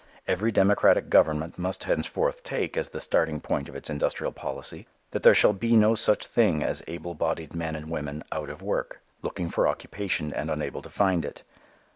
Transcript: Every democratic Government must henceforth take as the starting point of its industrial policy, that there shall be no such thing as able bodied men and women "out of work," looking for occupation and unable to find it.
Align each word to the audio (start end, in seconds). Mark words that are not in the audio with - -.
Every 0.27 0.51
democratic 0.51 1.11
Government 1.11 1.59
must 1.59 1.83
henceforth 1.83 2.41
take 2.41 2.75
as 2.75 2.89
the 2.89 2.99
starting 2.99 3.39
point 3.39 3.69
of 3.69 3.75
its 3.75 3.87
industrial 3.87 4.31
policy, 4.31 4.87
that 5.11 5.21
there 5.21 5.35
shall 5.35 5.53
be 5.53 5.75
no 5.75 5.93
such 5.93 6.25
thing 6.25 6.63
as 6.63 6.81
able 6.87 7.13
bodied 7.13 7.53
men 7.53 7.75
and 7.75 7.87
women 7.87 8.23
"out 8.31 8.49
of 8.49 8.63
work," 8.63 8.99
looking 9.21 9.51
for 9.51 9.67
occupation 9.69 10.33
and 10.33 10.49
unable 10.49 10.81
to 10.81 10.89
find 10.89 11.23
it. 11.23 11.43